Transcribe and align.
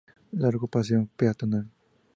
Largo 0.43 0.65
paseo 0.73 1.01
peatonal. 1.15 1.67